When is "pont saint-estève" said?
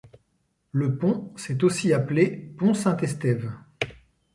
2.57-3.51